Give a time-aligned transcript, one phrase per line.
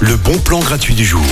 [0.00, 1.22] Le bon plan gratuit du jour.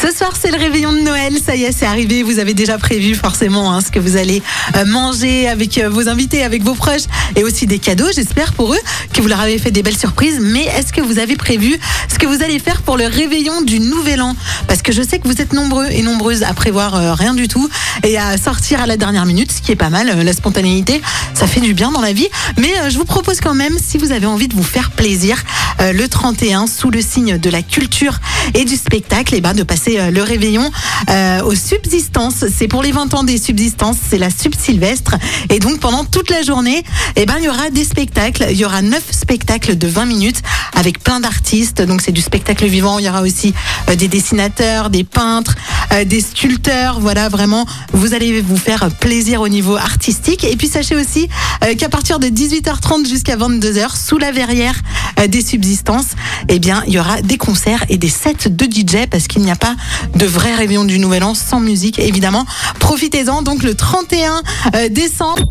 [0.00, 1.34] Ce soir, c'est le réveillon de Noël.
[1.44, 2.22] Ça y est, c'est arrivé.
[2.22, 4.42] Vous avez déjà prévu forcément hein, ce que vous allez
[4.76, 7.04] euh, manger avec euh, vos invités, avec vos proches
[7.36, 8.78] et aussi des cadeaux, j'espère pour eux,
[9.12, 10.38] que vous leur avez fait des belles surprises.
[10.40, 11.78] Mais est-ce que vous avez prévu
[12.12, 14.36] ce que vous allez faire pour le réveillon du Nouvel An?
[14.66, 17.48] Parce que je sais que vous êtes nombreux et nombreuses à prévoir euh, rien du
[17.48, 17.68] tout
[18.02, 20.22] et à sortir à la dernière minute, ce qui est pas mal.
[20.22, 21.00] La spontanéité,
[21.34, 22.28] ça fait du bien dans la vie.
[22.58, 25.42] Mais je vous propose quand même, si vous avez envie de vous faire plaisir,
[25.80, 28.20] le 31, sous le signe de la culture
[28.54, 30.70] et du spectacle, et ben de passer euh, le réveillon
[31.10, 32.44] euh, aux subsistances.
[32.54, 35.16] C'est pour les 20 ans des subsistances, c'est la sub sylvestre.
[35.50, 36.84] Et donc pendant toute la journée,
[37.16, 38.46] et ben il y aura des spectacles.
[38.50, 40.42] Il y aura neuf spectacles de 20 minutes
[40.74, 41.82] avec plein d'artistes.
[41.82, 42.98] Donc c'est du spectacle vivant.
[42.98, 43.54] Il y aura aussi
[43.88, 45.54] euh, des dessinateurs, des peintres,
[46.06, 47.00] des sculpteurs.
[47.00, 50.44] Voilà, vraiment, vous allez vous faire plaisir au niveau artistique.
[50.44, 51.28] Et puis sachez aussi
[51.78, 54.74] qu'à partir de 18h30 jusqu'à 22h, sous la verrière
[55.28, 56.12] des subsistances,
[56.48, 59.50] eh bien il y aura des concerts et des sets de DJ parce qu'il n'y
[59.50, 59.76] a pas
[60.14, 62.46] de vrai réveillon du Nouvel An sans musique, évidemment.
[62.80, 64.42] Profitez-en donc le 31
[64.74, 65.42] euh, décembre.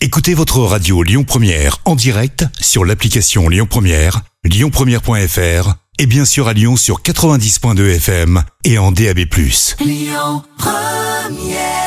[0.00, 6.48] Écoutez votre radio Lyon Première en direct sur l'application Lyon Première, lyonpremière.fr et bien sûr
[6.48, 9.20] à Lyon sur 90.2 FM et en DAB+.
[9.80, 11.81] Lyon Première